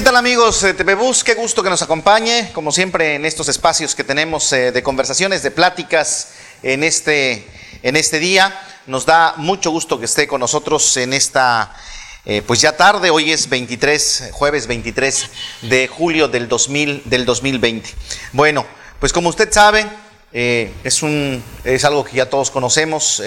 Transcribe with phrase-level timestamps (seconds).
[0.00, 1.22] ¿Qué tal amigos de Bus?
[1.22, 5.42] Qué gusto que nos acompañe, como siempre en estos espacios que tenemos eh, de conversaciones,
[5.42, 6.30] de pláticas
[6.62, 7.46] en este,
[7.82, 8.58] en este día.
[8.86, 11.76] Nos da mucho gusto que esté con nosotros en esta,
[12.24, 15.26] eh, pues ya tarde, hoy es 23, jueves 23
[15.68, 17.90] de julio del, 2000, del 2020.
[18.32, 18.64] Bueno,
[19.00, 19.86] pues como usted sabe,
[20.32, 23.22] eh, es, un, es algo que ya todos conocemos.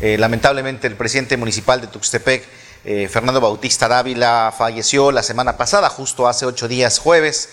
[0.00, 2.48] lamentablemente el presidente municipal de Tuxtepec,
[2.84, 7.48] eh, Fernando Bautista Dávila falleció la semana pasada, justo hace ocho días, jueves.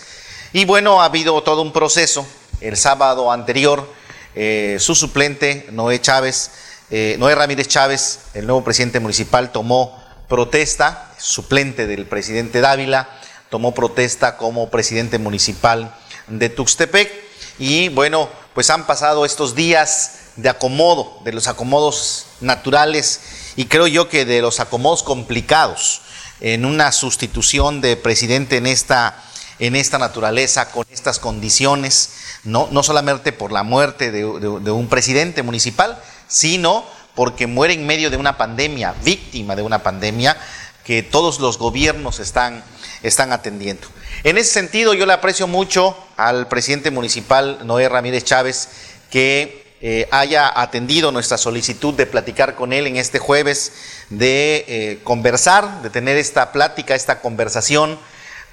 [0.54, 2.26] Y bueno, ha habido todo un proceso.
[2.62, 3.92] El sábado anterior,
[4.36, 6.52] eh, su suplente, Noé Chávez,
[6.92, 13.10] eh, Noé Ramírez Chávez, el nuevo presidente municipal, tomó protesta, suplente del presidente Dávila,
[13.50, 15.96] tomó protesta como presidente municipal
[16.28, 17.12] de Tuxtepec.
[17.58, 23.22] Y bueno, pues han pasado estos días de acomodo, de los acomodos naturales
[23.56, 26.02] y creo yo que de los acomodos complicados
[26.42, 29.24] en una sustitución de presidente en esta,
[29.60, 32.12] en esta naturaleza, con estas condiciones,
[32.44, 38.10] no, no solamente por la muerte de, un presidente municipal, sino porque muere en medio
[38.10, 40.38] de una pandemia, víctima de una pandemia
[40.84, 42.64] que todos los gobiernos están,
[43.02, 43.88] están atendiendo.
[44.24, 48.70] En ese sentido, yo le aprecio mucho al presidente municipal Noé Ramírez Chávez,
[49.10, 53.74] que eh, haya atendido nuestra solicitud de platicar con él en este jueves,
[54.10, 58.00] de eh, conversar, de tener esta plática, esta conversación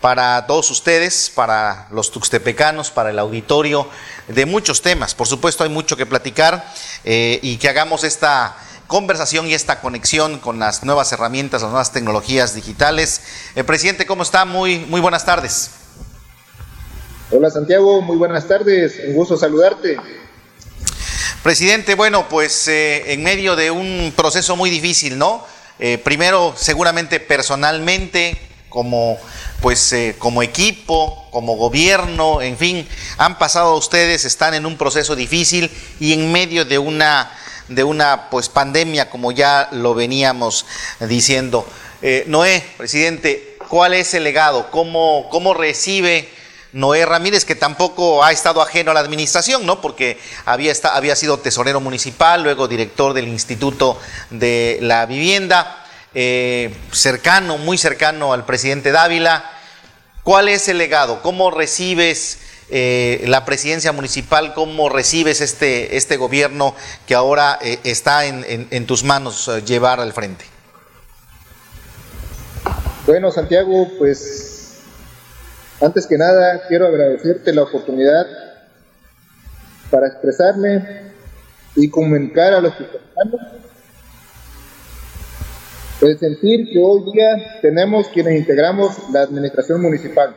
[0.00, 3.88] para todos ustedes, para los tuxtepecanos, para el auditorio,
[4.26, 5.14] de muchos temas.
[5.14, 6.66] Por supuesto hay mucho que platicar
[7.04, 8.56] eh, y que hagamos esta
[8.88, 13.20] conversación y esta conexión con las nuevas herramientas, las nuevas tecnologías digitales.
[13.64, 14.44] presidente, ¿cómo está?
[14.44, 15.70] Muy, muy buenas tardes.
[17.30, 19.98] Hola Santiago, muy buenas tardes, un gusto saludarte.
[21.42, 25.44] Presidente, bueno, pues eh, en medio de un proceso muy difícil, ¿no?
[25.80, 29.18] Eh, primero, seguramente personalmente, como
[29.60, 35.16] pues eh, como equipo, como gobierno, en fin, han pasado ustedes, están en un proceso
[35.16, 40.64] difícil y en medio de una de una pues pandemia, como ya lo veníamos
[41.00, 41.66] diciendo.
[42.26, 44.70] Noé, presidente, ¿cuál es el legado?
[44.70, 46.28] ¿Cómo, cómo recibe?
[46.72, 49.80] Noé Ramírez, que tampoco ha estado ajeno a la administración, ¿no?
[49.80, 53.98] Porque había, había sido tesorero municipal, luego director del Instituto
[54.30, 55.84] de la Vivienda,
[56.14, 59.50] eh, cercano, muy cercano al presidente Dávila.
[60.22, 61.20] ¿Cuál es el legado?
[61.20, 62.38] ¿Cómo recibes
[62.70, 64.54] eh, la presidencia municipal?
[64.54, 66.74] ¿Cómo recibes este, este gobierno
[67.06, 70.46] que ahora eh, está en, en tus manos llevar al frente?
[73.04, 74.51] Bueno, Santiago, pues
[75.82, 78.26] antes que nada, quiero agradecerte la oportunidad
[79.90, 81.12] para expresarme
[81.76, 83.40] y comunicar a los ciudadanos
[86.00, 90.34] el sentir que hoy día tenemos quienes integramos la administración municipal.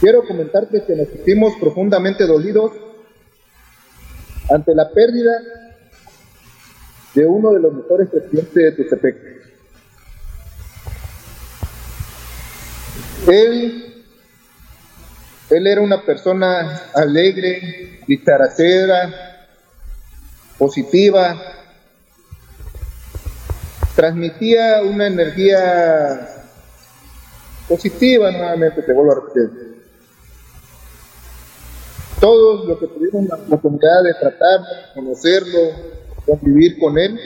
[0.00, 2.72] Quiero comentarte que nos sentimos profundamente dolidos
[4.50, 5.40] ante la pérdida
[7.14, 9.33] de uno de los mejores presidentes de Tuxtepec.
[13.26, 14.04] Él,
[15.50, 19.48] él era una persona alegre, dicharachera,
[20.58, 21.40] positiva,
[23.94, 26.28] transmitía una energía
[27.68, 29.74] positiva, nuevamente te vuelvo a repetir.
[32.20, 35.60] Todos los que tuvimos la oportunidad de tratarlo, conocerlo,
[36.26, 37.18] convivir con él,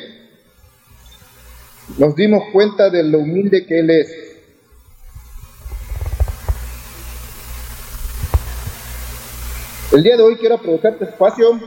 [1.98, 4.27] nos dimos cuenta de lo humilde que él es
[9.90, 11.58] El día de hoy quiero aprovechar este espacio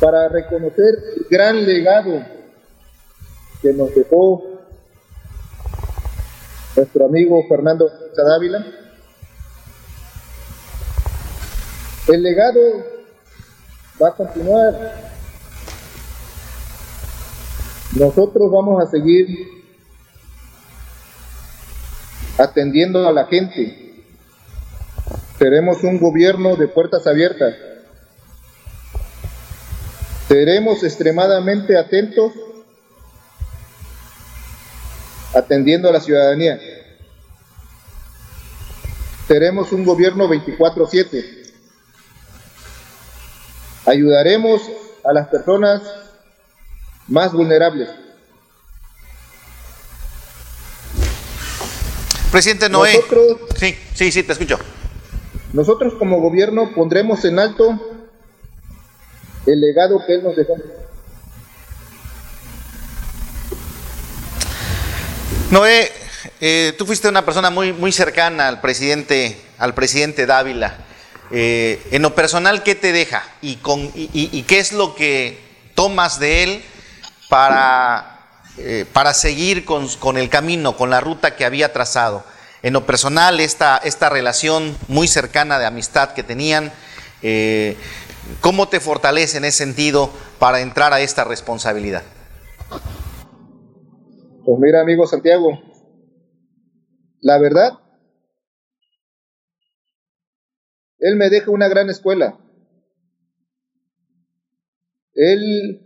[0.00, 2.24] para reconocer el gran legado
[3.60, 4.42] que nos dejó
[6.76, 8.64] nuestro amigo Fernando Dávila.
[12.08, 12.60] El legado
[14.02, 15.12] va a continuar.
[17.96, 19.28] Nosotros vamos a seguir
[22.38, 23.83] atendiendo a la gente
[25.44, 27.54] Seremos un gobierno de puertas abiertas.
[30.26, 32.32] Seremos extremadamente atentos
[35.34, 36.58] atendiendo a la ciudadanía.
[39.28, 41.52] Seremos un gobierno 24/7.
[43.84, 44.62] Ayudaremos
[45.04, 45.82] a las personas
[47.06, 47.90] más vulnerables.
[52.32, 52.98] Presidente Noé.
[53.56, 54.58] sí, sí, sí, te escucho.
[55.54, 57.80] Nosotros como gobierno pondremos en alto
[59.46, 60.56] el legado que Él nos dejó.
[65.52, 65.92] Noé,
[66.40, 70.76] eh, tú fuiste una persona muy, muy cercana al presidente, al presidente Dávila.
[71.30, 73.22] Eh, en lo personal, ¿qué te deja?
[73.40, 75.38] ¿Y, con, y, qué es lo que
[75.76, 76.64] tomas de él
[77.28, 78.26] para,
[78.58, 82.24] eh, para seguir con, con, el camino, con la ruta que había trazado?
[82.64, 86.72] En lo personal, esta, esta relación muy cercana de amistad que tenían,
[88.40, 90.08] ¿cómo te fortalece en ese sentido
[90.38, 92.02] para entrar a esta responsabilidad?
[94.46, 95.60] Pues mira, amigo Santiago,
[97.20, 97.78] la verdad,
[101.00, 102.38] Él me deja una gran escuela.
[105.12, 105.82] Él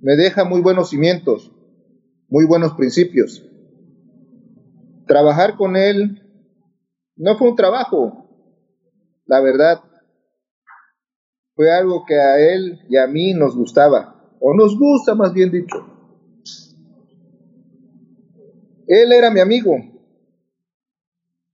[0.00, 1.52] me deja muy buenos cimientos,
[2.28, 3.44] muy buenos principios.
[5.08, 6.22] Trabajar con Él
[7.16, 8.28] no fue un trabajo,
[9.24, 9.82] la verdad.
[11.54, 15.50] Fue algo que a Él y a mí nos gustaba, o nos gusta más bien
[15.50, 15.76] dicho.
[18.86, 19.76] Él era mi amigo,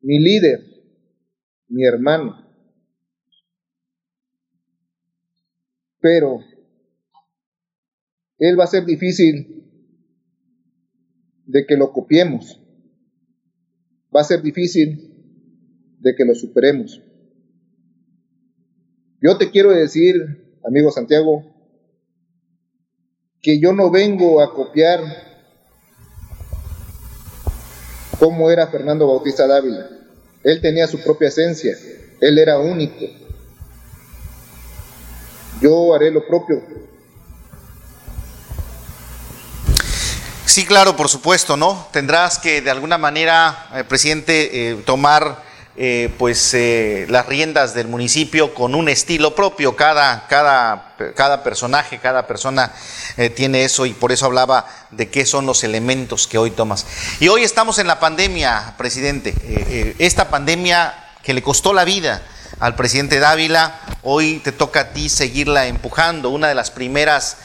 [0.00, 0.60] mi líder,
[1.68, 2.44] mi hermano.
[6.00, 6.40] Pero
[8.38, 9.64] él va a ser difícil
[11.46, 12.60] de que lo copiemos.
[14.14, 15.10] Va a ser difícil
[16.00, 17.00] de que lo superemos.
[19.20, 21.42] Yo te quiero decir, amigo Santiago,
[23.40, 25.00] que yo no vengo a copiar
[28.18, 29.90] cómo era Fernando Bautista Dávila.
[30.42, 31.76] Él tenía su propia esencia,
[32.20, 33.06] él era único.
[35.60, 36.62] Yo haré lo propio.
[40.54, 41.88] Sí, claro, por supuesto, ¿no?
[41.90, 45.42] Tendrás que de alguna manera, eh, presidente, eh, tomar
[45.76, 46.54] eh, pues
[47.08, 49.74] las riendas del municipio con un estilo propio.
[49.74, 52.70] Cada, cada, cada personaje, cada persona
[53.34, 56.86] tiene eso y por eso hablaba de qué son los elementos que hoy tomas.
[57.18, 59.34] Y hoy estamos en la pandemia, presidente.
[59.98, 62.22] esta pandemia que le costó la vida
[62.60, 66.30] al presidente Dávila, hoy te toca a ti seguirla empujando.
[66.30, 67.38] Una de las primeras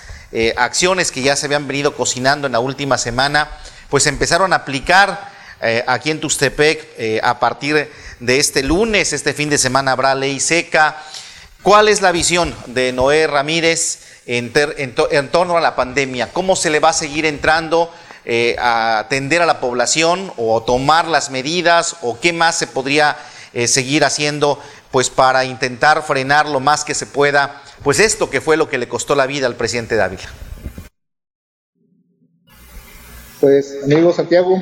[0.58, 3.50] acciones que ya se habían venido cocinando en la última semana,
[3.90, 5.32] pues empezaron a aplicar
[5.88, 7.90] aquí en Tustepec a partir
[8.20, 9.14] de este lunes.
[9.14, 10.98] Este fin de semana habrá ley seca.
[11.64, 14.52] ¿Cuál es la visión de Noé Ramírez en,
[15.30, 16.32] torno a la pandemia?
[16.32, 17.94] ¿Cómo se le va a seguir entrando
[18.24, 23.18] eh, a atender a la población o tomar las medidas o qué más se podría
[23.54, 24.62] eh, seguir haciendo
[24.92, 28.78] pues para intentar frenar lo más que se pueda pues esto que fue lo que
[28.78, 30.30] le costó la vida al presidente Dávila?
[33.40, 34.62] Pues amigo Santiago,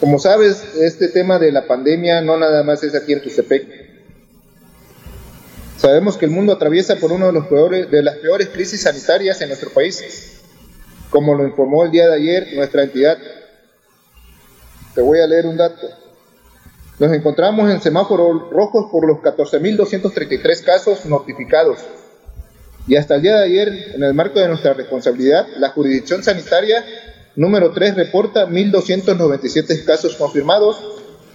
[0.00, 3.86] como sabes, este tema de la pandemia no nada más es aquí en Tustepec.
[5.76, 9.40] Sabemos que el mundo atraviesa por una de, los peores, de las peores crisis sanitarias
[9.42, 10.40] en nuestro país,
[11.10, 13.18] como lo informó el día de ayer nuestra entidad.
[14.94, 15.86] Te voy a leer un dato.
[16.98, 21.80] Nos encontramos en semáforos rojos por los 14.233 casos notificados.
[22.88, 26.84] Y hasta el día de ayer, en el marco de nuestra responsabilidad, la jurisdicción sanitaria
[27.36, 30.82] Número 3 reporta 1.297 casos confirmados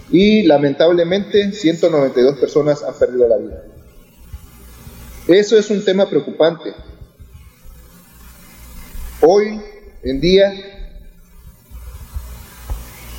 [0.09, 3.63] y lamentablemente 192 personas han perdido la vida.
[5.27, 6.73] Eso es un tema preocupante.
[9.21, 9.61] Hoy
[10.01, 10.51] en día,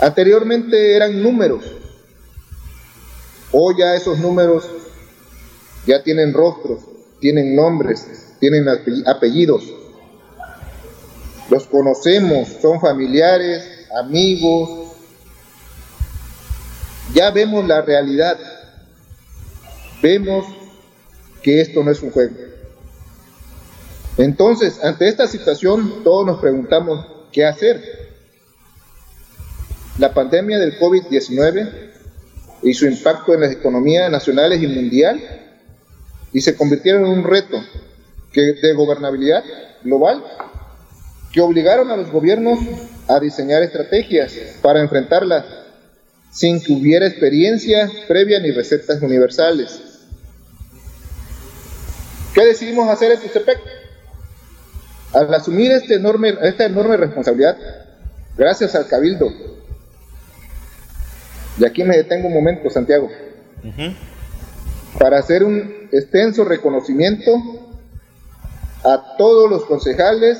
[0.00, 1.62] anteriormente eran números,
[3.52, 4.68] hoy ya esos números
[5.86, 6.80] ya tienen rostros,
[7.20, 8.66] tienen nombres, tienen
[9.06, 9.62] apellidos
[11.52, 14.94] los conocemos, son familiares, amigos,
[17.12, 18.38] ya vemos la realidad,
[20.02, 20.46] vemos
[21.42, 22.34] que esto no es un juego.
[24.16, 27.82] Entonces, ante esta situación, todos nos preguntamos, ¿qué hacer?
[29.98, 31.90] La pandemia del COVID-19
[32.62, 35.20] y su impacto en las economías nacionales y mundial
[36.32, 37.62] y se convirtieron en un reto
[38.34, 39.44] de gobernabilidad
[39.82, 40.24] global
[41.32, 42.58] que obligaron a los gobiernos
[43.08, 45.44] a diseñar estrategias para enfrentarlas
[46.30, 49.80] sin que hubiera experiencia previa ni recetas universales.
[52.34, 53.58] ¿Qué decidimos hacer en Tustepec?
[55.12, 55.96] Al asumir este
[56.42, 57.58] esta enorme responsabilidad,
[58.38, 59.30] gracias al Cabildo,
[61.58, 63.08] y aquí me detengo un momento, Santiago,
[64.98, 67.30] para hacer un extenso reconocimiento
[68.84, 70.38] a todos los concejales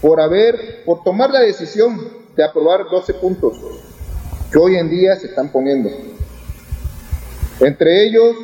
[0.00, 2.00] por haber, por tomar la decisión
[2.36, 3.58] de aprobar 12 puntos
[4.50, 5.90] que hoy en día se están poniendo.
[7.60, 8.34] Entre ellos,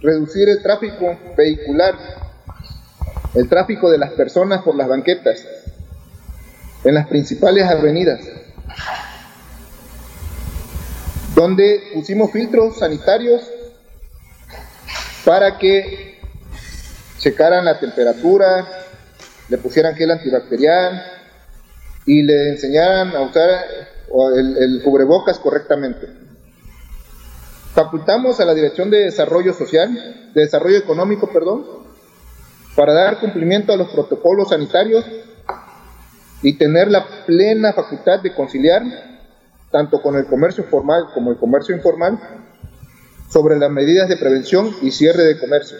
[0.00, 1.94] reducir el tráfico vehicular,
[3.34, 5.44] el tráfico de las personas por las banquetas,
[6.84, 8.20] en las principales avenidas.
[11.34, 13.42] Donde pusimos filtros sanitarios
[15.24, 16.20] para que
[17.18, 18.66] checaran la temperatura,
[19.48, 21.02] le pusieran gel antibacterial
[22.06, 23.48] y le enseñaran a usar
[24.36, 26.06] el, el cubrebocas correctamente.
[27.74, 31.64] Facultamos a la Dirección de Desarrollo Social, de Desarrollo Económico, perdón,
[32.76, 35.04] para dar cumplimiento a los protocolos sanitarios
[36.42, 38.82] y tener la plena facultad de conciliar,
[39.74, 42.16] tanto con el comercio formal como el comercio informal,
[43.28, 45.76] sobre las medidas de prevención y cierre de comercio.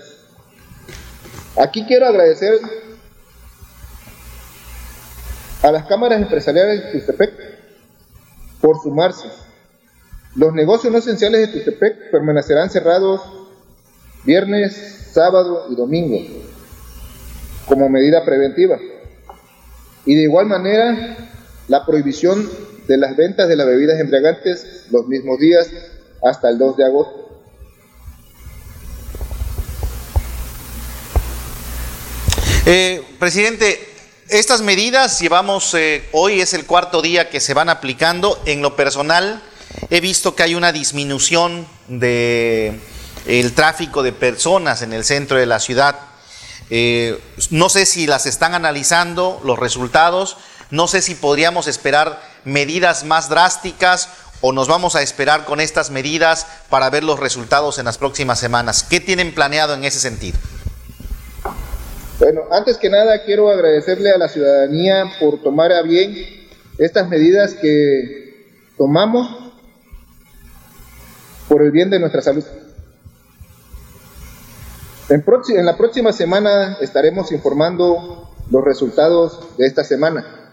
[1.56, 2.58] Aquí quiero agradecer
[5.62, 7.34] a las cámaras empresariales de Tustepec
[8.60, 9.28] por sumarse.
[10.34, 13.20] Los negocios no esenciales de Tustepec permanecerán cerrados
[14.24, 16.18] viernes, sábado y domingo
[17.68, 18.76] como medida preventiva.
[20.04, 21.30] Y de igual manera,
[21.68, 25.68] la prohibición de las ventas de las bebidas embriagantes los mismos días
[26.22, 27.24] hasta el 2 de agosto.
[32.66, 33.78] Eh, presidente,
[34.30, 38.40] estas medidas llevamos, eh, hoy es el cuarto día que se van aplicando.
[38.46, 39.42] En lo personal,
[39.90, 42.80] he visto que hay una disminución de
[43.26, 45.96] el tráfico de personas en el centro de la ciudad.
[46.70, 50.38] Eh, no sé si las están analizando los resultados,
[50.70, 54.08] no sé si podríamos esperar medidas más drásticas
[54.40, 58.38] o nos vamos a esperar con estas medidas para ver los resultados en las próximas
[58.38, 58.82] semanas.
[58.82, 60.38] ¿Qué tienen planeado en ese sentido?
[62.18, 66.14] Bueno, antes que nada quiero agradecerle a la ciudadanía por tomar a bien
[66.78, 69.52] estas medidas que tomamos
[71.48, 72.44] por el bien de nuestra salud.
[75.08, 75.24] En,
[75.56, 80.43] en la próxima semana estaremos informando los resultados de esta semana.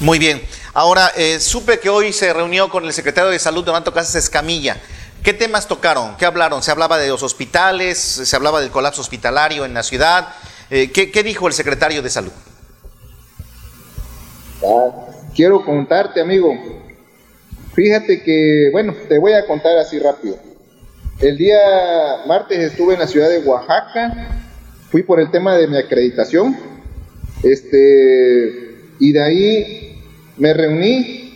[0.00, 0.40] Muy bien.
[0.74, 4.76] Ahora, eh, supe que hoy se reunió con el secretario de Salud, Donato Casas Escamilla.
[5.24, 6.16] ¿Qué temas tocaron?
[6.16, 6.62] ¿Qué hablaron?
[6.62, 7.98] ¿Se hablaba de los hospitales?
[7.98, 10.28] ¿Se hablaba del colapso hospitalario en la ciudad?
[10.70, 12.30] Eh, ¿qué, dijo el secretario de Salud?
[14.64, 16.54] Ah, quiero contarte, amigo.
[17.74, 20.36] Fíjate que, bueno, te voy a contar así rápido.
[21.18, 21.58] El día
[22.28, 24.44] martes estuve en la ciudad de Oaxaca,
[24.90, 26.56] fui por el tema de mi acreditación,
[27.42, 28.67] este,
[28.98, 30.02] y de ahí
[30.36, 31.34] me reuní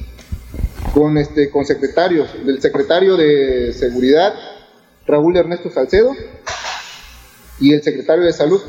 [0.94, 4.34] con, este, con secretarios, del secretario de Seguridad,
[5.06, 6.14] Raúl Ernesto Salcedo,
[7.60, 8.60] y el secretario de Salud,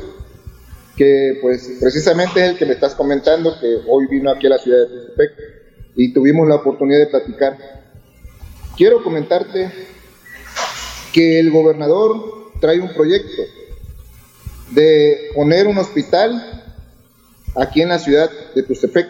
[0.96, 4.58] que pues precisamente es el que me estás comentando, que hoy vino aquí a la
[4.58, 5.32] ciudad de Tepec
[5.96, 7.58] y tuvimos la oportunidad de platicar.
[8.76, 9.70] Quiero comentarte
[11.12, 13.42] que el gobernador trae un proyecto
[14.70, 16.63] de poner un hospital
[17.56, 19.08] aquí en la ciudad de Tustepec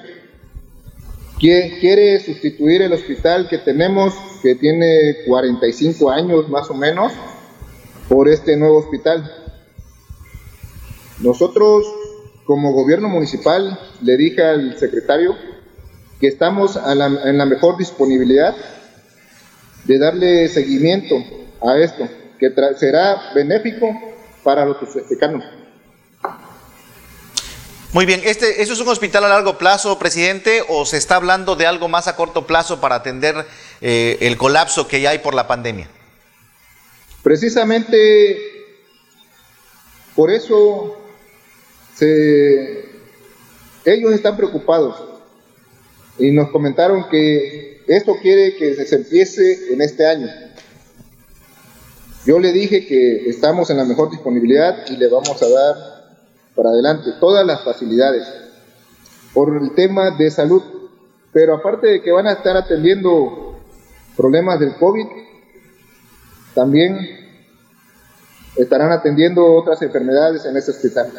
[1.38, 7.12] quiere sustituir el hospital que tenemos, que tiene 45 años más o menos,
[8.08, 9.30] por este nuevo hospital.
[11.20, 11.84] Nosotros,
[12.46, 15.36] como gobierno municipal, le dije al secretario
[16.20, 18.54] que estamos en la mejor disponibilidad
[19.84, 21.16] de darle seguimiento
[21.62, 22.08] a esto,
[22.38, 23.88] que será benéfico
[24.42, 25.44] para los mexicanos.
[27.94, 31.54] Muy bien, este, ¿eso es un hospital a largo plazo, presidente, o se está hablando
[31.54, 33.46] de algo más a corto plazo para atender
[33.80, 35.88] eh, el colapso que ya hay por la pandemia?
[37.22, 38.36] Precisamente
[40.16, 40.98] por eso
[43.84, 44.96] ellos están preocupados
[46.18, 50.26] y nos comentaron que esto quiere que se empiece en este año.
[52.26, 55.93] Yo le dije que estamos en la mejor disponibilidad y le vamos a dar
[56.54, 58.26] para adelante, todas las facilidades
[59.32, 60.62] por el tema de salud.
[61.32, 63.58] Pero aparte de que van a estar atendiendo
[64.16, 65.06] problemas del COVID,
[66.54, 66.96] también
[68.56, 71.12] estarán atendiendo otras enfermedades en ese hospital.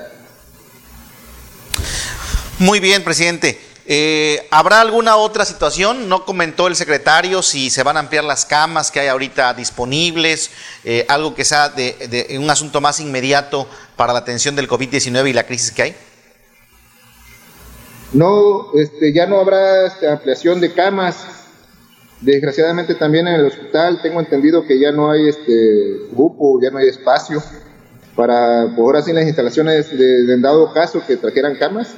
[2.60, 3.60] Muy bien, presidente.
[3.88, 6.10] Eh, ¿Habrá alguna otra situación?
[6.10, 10.50] No comentó el secretario si se van a ampliar las camas que hay ahorita disponibles,
[10.84, 15.34] eh, algo que sea de, un asunto más inmediato para la atención del COVID-19 y
[15.34, 15.96] la crisis que hay.
[18.14, 21.18] No, este, ya no habrá este, ampliación de camas.
[22.22, 26.80] Desgraciadamente también en el hospital tengo entendido que ya no hay este grupo, ya no
[26.80, 27.44] hay espacio
[28.16, 31.94] para poder hacer las instalaciones de, de dado caso que trajeran camas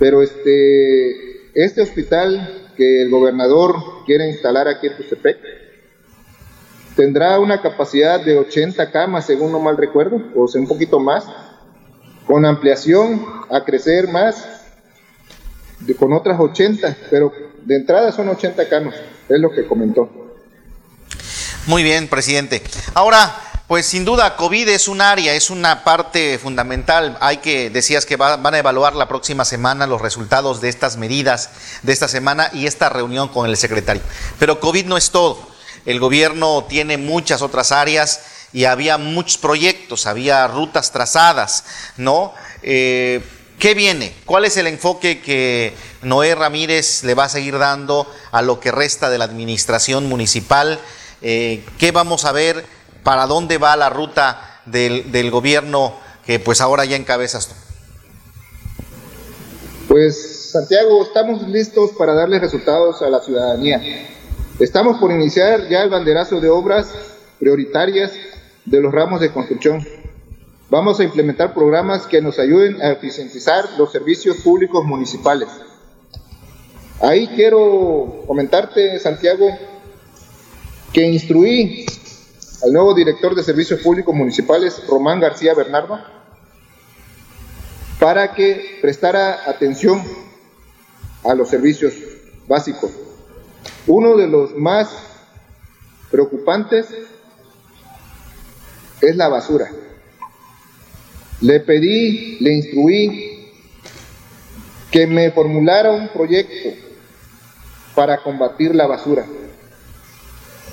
[0.00, 3.76] pero este, este hospital que el gobernador
[4.06, 5.38] quiere instalar aquí en Tustepec
[6.96, 11.24] tendrá una capacidad de 80 camas, según no mal recuerdo, o sea, un poquito más,
[12.26, 14.48] con ampliación a crecer más
[15.98, 17.32] con otras 80, pero
[17.64, 18.94] de entrada son 80 canos,
[19.28, 20.10] es lo que comentó.
[21.66, 22.62] Muy bien, presidente.
[22.94, 23.34] Ahora,
[23.70, 27.16] pues sin duda, COVID es un área, es una parte fundamental.
[27.20, 31.50] Hay que, decías que van a evaluar la próxima semana los resultados de estas medidas
[31.84, 34.02] de esta semana y esta reunión con el secretario.
[34.40, 35.38] Pero COVID no es todo.
[35.86, 38.22] El gobierno tiene muchas otras áreas
[38.52, 41.62] y había muchos proyectos, había rutas trazadas,
[41.96, 42.34] ¿no?
[42.64, 43.22] Eh,
[43.60, 44.16] ¿Qué viene?
[44.24, 48.72] ¿Cuál es el enfoque que Noé Ramírez le va a seguir dando a lo que
[48.72, 50.80] resta de la administración municipal?
[51.22, 52.64] Eh, ¿Qué vamos a ver?
[53.02, 57.54] ¿Para dónde va la ruta del, gobierno que pues ahora ya encabezas tú?
[59.88, 63.80] Pues Santiago, estamos listos para darle resultados a la ciudadanía.
[64.58, 66.88] Estamos por iniciar ya el banderazo de obras
[67.38, 68.12] prioritarias
[68.64, 69.84] de los ramos de construcción
[70.70, 75.48] Vamos a implementar programas que nos ayuden a eficientizar los servicios públicos municipales.
[77.00, 79.48] Ahí quiero comentarte, Santiago,
[80.92, 81.86] que instruí
[82.62, 85.98] al nuevo director de Servicios Públicos Municipales, Román García Bernardo,
[87.98, 90.02] para que prestara atención
[91.24, 91.94] a los servicios
[92.46, 92.90] básicos.
[93.86, 94.90] Uno de los más
[96.10, 96.86] preocupantes
[99.00, 99.70] es la basura.
[101.40, 103.52] Le pedí, le instruí
[104.90, 106.70] que me formulara un proyecto
[107.94, 109.24] para combatir la basura,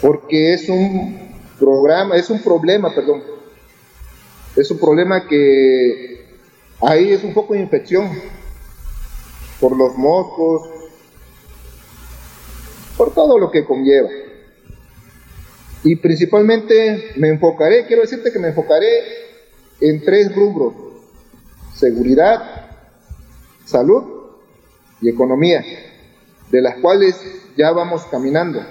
[0.02, 1.27] porque es un
[1.60, 3.24] programa, es un problema, perdón,
[4.56, 6.26] es un problema que
[6.82, 8.10] ahí es un poco de infección
[9.60, 10.70] por los moscos,
[12.98, 14.10] por todo lo que conlleva.
[15.84, 18.88] Y principalmente me enfocaré, quiero decirte que me enfocaré
[19.80, 20.74] en tres rubros,
[21.76, 22.72] seguridad,
[23.64, 24.04] salud
[25.02, 25.64] y economía,
[26.50, 27.16] de las cuales
[27.56, 28.62] ya vamos caminando.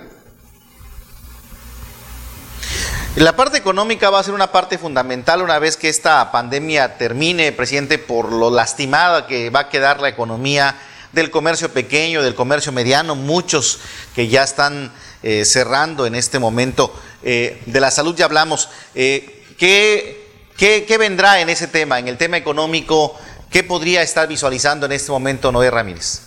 [3.16, 7.50] La parte económica va a ser una parte fundamental una vez que esta pandemia termine,
[7.50, 10.76] presidente, por lo lastimada que va a quedar la economía
[11.12, 13.80] del comercio pequeño, del comercio mediano, muchos
[14.14, 16.92] que ya están eh, cerrando en este momento.
[17.22, 18.68] Eh, de la salud ya hablamos.
[18.94, 20.26] Eh, ¿Qué
[20.56, 23.14] ¿Qué, vendrá en ese tema, en el tema económico?
[23.50, 26.22] ¿Qué podría estar visualizando en este momento Noé Ramírez?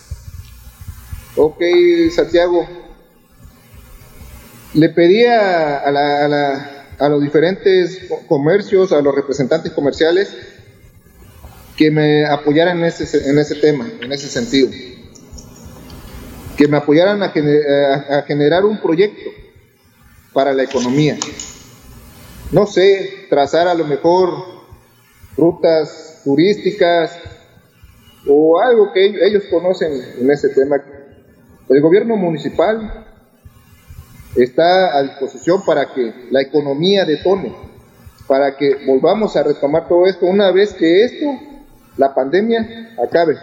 [1.34, 1.60] Ok,
[2.14, 2.68] Santiago.
[4.74, 10.36] Le pedía a, los diferentes comercios, a los representantes comerciales,
[11.76, 14.70] que me apoyaran en ese, en ese tema, en ese sentido.
[16.56, 19.30] Que me apoyaran a generar un proyecto
[20.32, 21.16] para la economía
[22.52, 24.30] no sé, trazar a lo mejor
[25.36, 27.16] rutas turísticas
[28.26, 30.76] o algo que ellos conocen en ese tema.
[31.68, 33.06] El gobierno municipal
[34.36, 37.54] está a disposición para que la economía detone,
[38.26, 41.26] para que volvamos a retomar todo esto una vez que esto,
[41.96, 43.36] la pandemia, acabe.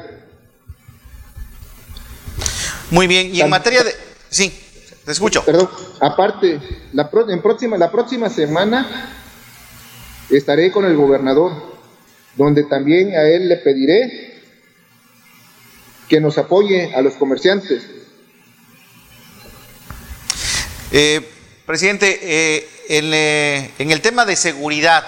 [2.91, 3.91] Muy bien, y en materia de...
[4.30, 4.63] Sí.
[5.08, 5.41] Te escucho.
[5.45, 5.69] Perdón,
[6.02, 6.60] aparte,
[6.91, 9.13] la, en próxima, la próxima semana
[10.30, 11.54] estaré con el gobernador,
[12.36, 14.41] donde también a él le pediré
[16.10, 17.84] que nos apoye a los comerciantes.
[20.91, 21.21] Eh,
[21.65, 25.06] presidente, eh, eh, en, el tema de seguridad,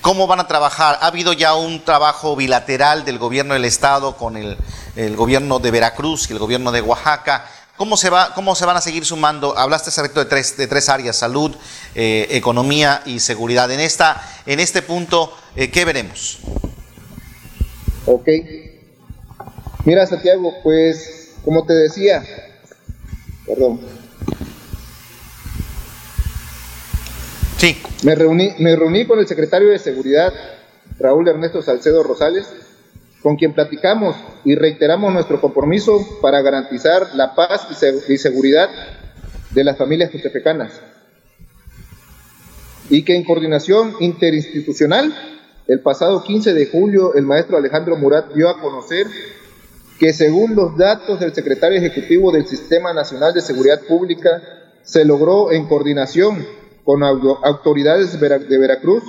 [0.00, 0.98] ¿cómo van a trabajar?
[1.00, 4.56] ¿Ha habido ya un trabajo bilateral del gobierno del Estado con el,
[5.16, 7.46] gobierno de Veracruz y el gobierno de Oaxaca?
[7.76, 9.56] ¿Cómo se, va, ¿Cómo se van a seguir sumando?
[9.56, 11.56] Hablaste respecto de tres, de tres áreas, salud,
[11.94, 13.70] eh, economía y seguridad.
[13.70, 16.38] En, esta, en este punto, eh, ¿qué veremos?
[18.06, 18.28] Ok.
[19.84, 22.22] Mira, Santiago, pues, como te decía,
[23.46, 24.01] perdón.
[28.02, 30.32] Me reuní, me reuní con el secretario de Seguridad,
[30.98, 32.52] Raúl Ernesto Salcedo Rosales,
[33.22, 37.68] con quien platicamos y reiteramos nuestro compromiso para garantizar la paz
[38.08, 38.68] y seguridad
[39.50, 40.72] de las familias jutepecanas.
[42.90, 45.14] Y que en coordinación interinstitucional,
[45.68, 49.06] el pasado 15 de julio, el maestro Alejandro Murat dio a conocer
[50.00, 54.42] que según los datos del secretario ejecutivo del Sistema Nacional de Seguridad Pública,
[54.82, 56.44] se logró en coordinación
[56.84, 59.04] con autoridades de Veracruz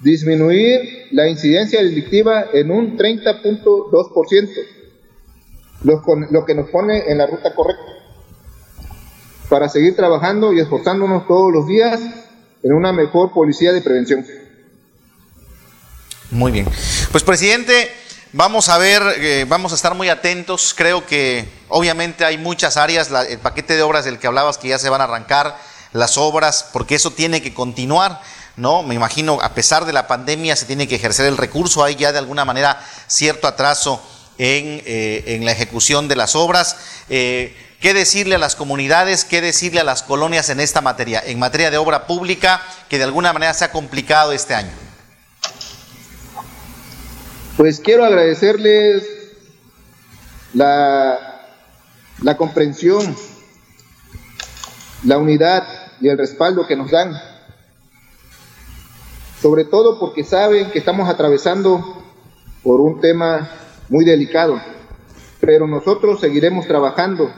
[0.00, 4.48] disminuir la incidencia delictiva en un 30.2%,
[5.82, 7.92] lo, que nos pone en la ruta correcta,
[9.48, 12.00] para seguir trabajando y esforzándonos todos los días
[12.62, 14.24] en una mejor policía de prevención.
[16.30, 16.66] Muy bien.
[17.10, 17.90] Pues presidente,
[18.34, 20.74] Vamos a ver, eh, vamos a estar muy atentos.
[20.76, 24.78] Creo que obviamente hay muchas áreas, el paquete de obras del que hablabas que ya
[24.78, 25.56] se van a arrancar,
[25.92, 28.20] las obras, porque eso tiene que continuar.
[28.56, 28.82] ¿no?
[28.82, 31.84] Me imagino, a pesar de la pandemia, se tiene que ejercer el recurso.
[31.84, 34.02] Hay ya de alguna manera cierto atraso
[34.36, 36.76] en, eh, la ejecución de las obras.
[37.08, 41.38] Eh, ¿Qué decirle a las comunidades, qué decirle a las colonias en esta materia, en
[41.38, 44.72] materia de obra pública, que de alguna manera se ha complicado este año?
[47.56, 49.04] Pues quiero agradecerles
[50.54, 51.40] la,
[52.20, 53.16] la comprensión,
[55.04, 55.67] la unidad
[56.00, 57.14] y el respaldo que nos dan
[59.40, 62.02] sobre todo porque saben que estamos atravesando
[62.62, 63.48] por un tema
[63.88, 64.60] muy delicado,
[65.40, 67.32] pero nosotros seguiremos trabajando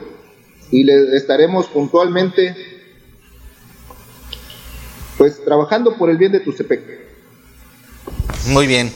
[0.71, 2.57] y le estaremos puntualmente
[5.19, 6.81] pues trabajando por el bien de Tuxtepec.
[8.47, 8.91] Muy bien.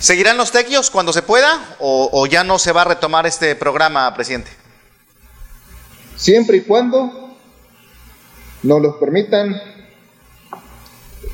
[0.00, 3.54] ¿Seguirán los tequios cuando se pueda o, o, ya no se va a retomar este
[3.54, 4.50] programa, presidente?
[6.16, 7.19] Siempre y cuando
[8.62, 9.60] nos los permitan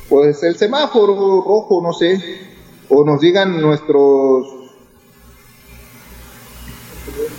[0.09, 2.21] pues el semáforo rojo, no sé,
[2.89, 4.47] o nos digan nuestros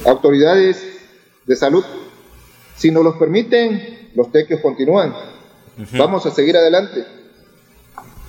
[0.04, 0.84] autoridades
[1.46, 1.84] de salud,
[2.76, 5.14] si nos los permiten, los tequios continúan.
[5.92, 7.06] Vamos a seguir adelante.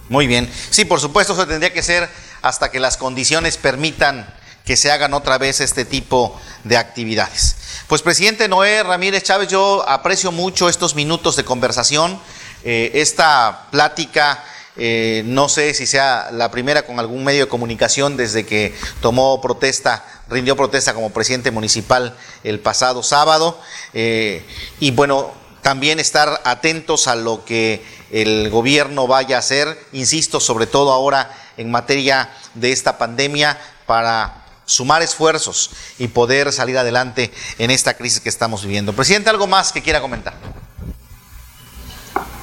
[0.08, 0.50] Muy bien.
[0.70, 2.08] Sí, por supuesto, eso tendría que ser
[2.42, 4.28] hasta que las condiciones permitan
[4.70, 7.56] que se hagan otra vez este tipo de actividades.
[7.88, 12.20] Pues presidente Noé Ramírez Chávez, yo aprecio mucho estos minutos de conversación.
[12.64, 14.44] Eh, esta plática,
[14.78, 19.42] eh, no sé si sea la primera con algún medio de comunicación desde que tomó
[19.42, 23.60] protesta, rindió protesta como presidente municipal el pasado sábado.
[23.96, 24.46] Eh,
[24.80, 25.32] y bueno,
[25.64, 31.36] también estar atentos a lo que el gobierno vaya a hacer, insisto, sobre todo ahora
[31.58, 38.20] en materia de esta pandemia, para sumar esfuerzos y poder salir adelante en esta crisis
[38.20, 38.94] que estamos viviendo.
[38.94, 40.36] Presidente, ¿algo más que quiera comentar?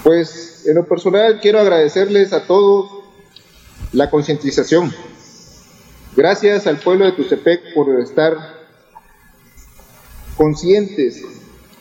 [0.02, 3.04] Pues en lo personal quiero agradecerles a todos
[3.92, 4.92] la concientización.
[6.16, 8.36] Gracias al pueblo de Tuxtepec por estar
[10.36, 11.22] conscientes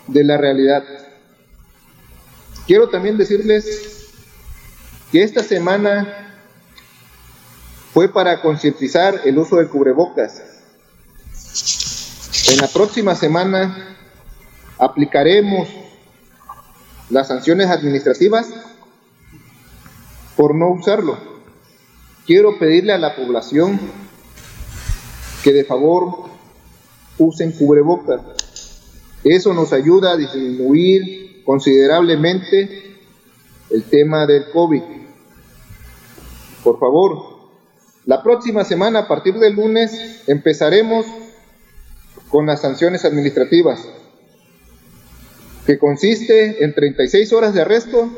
[0.08, 0.84] de la realidad.
[2.68, 4.12] Quiero también decirles
[5.12, 6.25] que esta semana
[7.96, 10.42] fue para concientizar el uso del cubrebocas.
[12.52, 13.96] En la próxima semana
[14.78, 15.70] aplicaremos
[17.10, 18.54] las sanciones administrativas
[20.36, 21.18] por no usarlo.
[22.26, 23.80] Quiero pedirle a la población
[25.42, 26.26] que de favor
[27.18, 28.20] usen cubrebocas.
[29.24, 32.98] Eso nos ayuda a disminuir considerablemente
[33.70, 34.84] el tema del COVID.
[36.62, 37.35] Por favor,
[38.06, 41.06] la próxima semana, a partir del lunes, empezaremos
[42.30, 43.80] con las sanciones administrativas
[45.66, 48.10] que consiste en 36 horas de arresto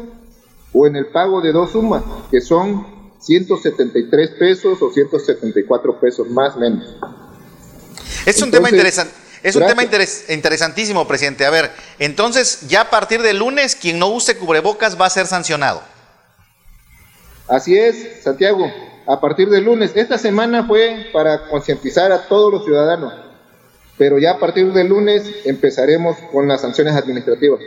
[0.73, 2.86] o en el pago de dos sumas, que son
[3.19, 6.97] 173 pesos o 174 pesos más o menos.
[8.26, 9.13] Es un tema interesante.
[9.43, 11.45] Es un tema interesantísimo, presidente.
[11.45, 15.28] A ver, entonces ya a partir del lunes, quien no use cubrebocas va a ser
[15.28, 15.82] sancionado.
[17.47, 18.71] Así es, Santiago.
[19.05, 23.27] A partir del lunes, esta semana fue para concientizar a todos los ciudadanos
[23.97, 27.60] pero ya a partir del lunes empezaremos con las sanciones administrativas.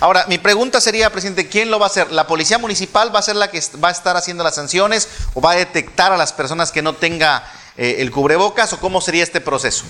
[0.00, 2.10] Ahora, mi pregunta sería, presidente, ¿quién lo va a hacer?
[2.12, 5.40] ¿La policía municipal va a ser la que va a estar haciendo las sanciones o
[5.40, 7.44] va a detectar a las personas que no tenga
[7.76, 9.84] eh, el cubrebocas o cómo sería este proceso?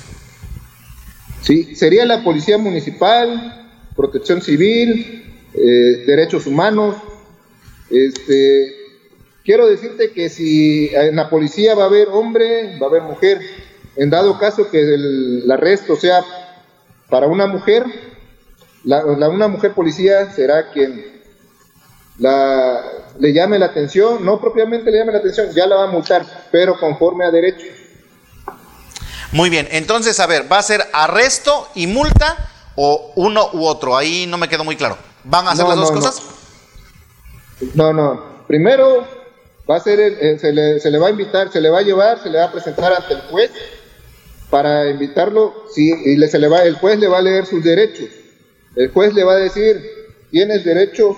[1.43, 6.97] Sí, sería la policía municipal, protección civil, eh, derechos humanos.
[7.91, 8.82] Este,
[9.45, 13.41] quiero decirte que si en la policía va a haber hombre, va a haber mujer
[13.97, 16.25] en dado caso que el, arresto sea
[17.09, 17.85] para una mujer,
[18.85, 21.21] la, una mujer policía será quien
[22.19, 22.81] la,
[23.19, 26.25] le llame la atención, no propiamente le llame la atención, ya la va a multar,
[26.51, 27.67] pero conforme a derecho.
[29.33, 32.37] Muy bien, entonces, a ver, ¿va a ser arresto y multa
[32.77, 33.97] o uno u otro?
[33.97, 34.97] Ahí no me quedó muy claro.
[35.25, 36.23] ¿Van a hacer las dos cosas?
[37.75, 38.33] No, no.
[38.47, 39.07] Primero
[39.69, 41.83] va a ser, eh, se, le, se le va a invitar, se le va a
[41.83, 43.51] llevar, se le va a presentar ante el juez
[44.51, 47.65] para invitarlo, sí, y le, se le va, el juez le va a leer sus
[47.65, 48.09] derechos.
[48.77, 49.81] El juez le va a decir,
[50.31, 51.17] tienes derecho,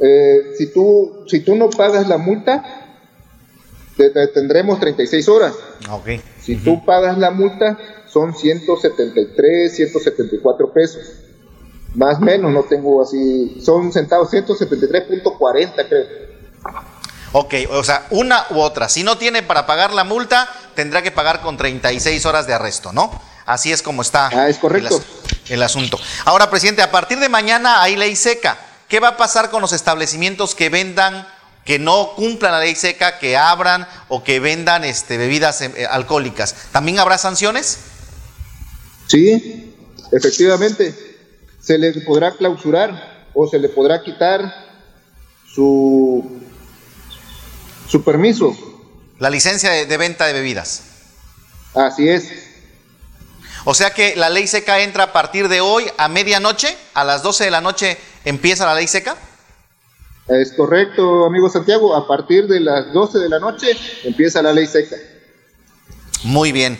[0.00, 2.84] eh, si, tú, si tú no pagas la multa,
[3.96, 5.54] te, tendremos 36 horas.
[5.88, 6.20] Okay.
[6.40, 7.78] Si tú pagas la multa,
[8.08, 11.02] son 173, 174 pesos.
[11.94, 16.06] Más o menos, no tengo así, son centavos, 173.40 creo.
[17.36, 18.88] Ok, o sea, una u otra.
[18.88, 22.92] Si no tiene para pagar la multa, tendrá que pagar con 36 horas de arresto,
[22.92, 23.10] ¿no?
[23.44, 25.02] Así es como está ah, es correcto.
[25.46, 25.98] El, el, asunto.
[26.26, 28.56] Ahora, presidente, a partir de mañana hay ley seca.
[28.86, 31.26] ¿Qué va a pasar con los establecimientos que vendan,
[31.64, 36.54] que no cumplan la ley seca, que abran o que vendan este, bebidas eh, alcohólicas?
[36.70, 37.80] ¿También habrá sanciones?
[39.08, 39.74] Sí,
[40.12, 40.94] efectivamente.
[41.60, 44.54] Se le podrá clausurar o se le podrá quitar
[45.52, 46.43] su
[47.88, 48.56] su permiso.
[49.18, 50.82] La licencia de, venta de bebidas.
[51.74, 52.28] Así es.
[53.64, 57.22] O sea que la ley seca entra a partir de hoy a medianoche, a las
[57.22, 59.16] 12 de la noche empieza la ley seca.
[60.28, 64.66] Es correcto, amigo Santiago, a partir de las 12 de la noche empieza la ley
[64.66, 64.96] seca.
[66.24, 66.78] Muy bien.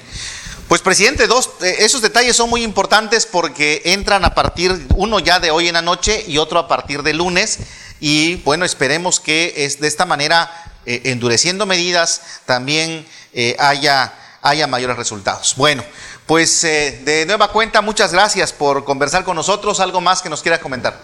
[0.68, 5.38] Pues presidente, dos, eh, esos detalles son muy importantes porque entran a partir, uno ya
[5.38, 7.58] de hoy en la noche y otro a partir de lunes.
[8.00, 10.50] Y bueno, esperemos que es de esta manera
[10.86, 15.54] eh, endureciendo medidas, también eh, haya, haya mayores resultados.
[15.56, 15.82] Bueno,
[16.26, 19.80] pues eh, de nueva cuenta, muchas gracias por conversar con nosotros.
[19.80, 20.98] ¿Algo más que nos quiera comentar?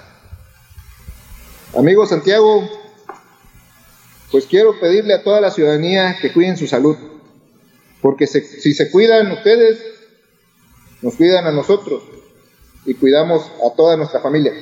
[1.76, 2.68] Amigo Santiago,
[4.30, 6.96] pues quiero pedirle a toda la ciudadanía que cuiden su salud,
[8.02, 9.78] porque si se cuidan ustedes,
[11.00, 12.02] nos cuidan a nosotros
[12.84, 14.52] y cuidamos a toda nuestra familia.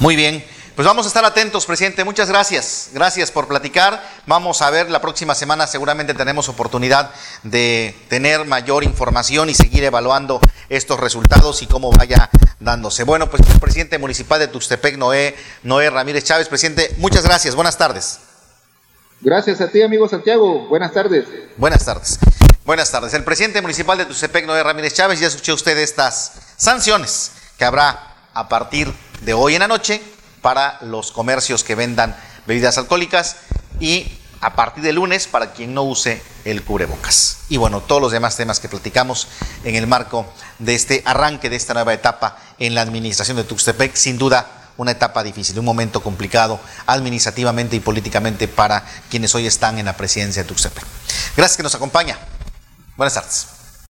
[0.00, 0.44] Muy bien.
[0.74, 2.02] Pues vamos a estar atentos, presidente.
[2.02, 2.88] Muchas gracias.
[2.94, 4.02] Gracias por platicar.
[4.26, 5.66] Vamos a ver la próxima semana.
[5.66, 7.10] Seguramente tenemos oportunidad
[7.42, 13.04] de tener mayor información y seguir evaluando estos resultados y cómo vaya dándose.
[13.04, 16.48] Bueno, pues el presidente municipal de Tuxtepec, Noé, Noé Ramírez Chávez.
[16.48, 17.54] Presidente, muchas gracias.
[17.54, 18.20] Buenas tardes.
[19.20, 20.68] Gracias a ti, amigo Santiago.
[20.68, 21.26] Buenas tardes.
[21.58, 22.18] Buenas tardes.
[22.64, 23.12] Buenas tardes.
[23.12, 28.14] El presidente municipal de Tuxtepec, Noé Ramírez Chávez, ya escuché usted estas sanciones que habrá
[28.32, 30.00] a partir de hoy en la noche
[30.42, 32.14] para los comercios que vendan
[32.46, 33.36] bebidas alcohólicas
[33.80, 37.38] y a partir de lunes para quien no use el cubrebocas.
[37.48, 39.28] Y bueno, todos los demás temas que platicamos
[39.64, 40.26] en el marco
[40.58, 44.90] de este arranque de esta nueva etapa en la administración de Tuxtepec, sin duda una
[44.90, 50.42] etapa difícil, un momento complicado administrativamente y políticamente para quienes hoy están en la presidencia
[50.42, 50.84] de Tuxtepec.
[51.36, 52.18] Gracias que nos acompaña.
[52.96, 53.61] Buenas tardes.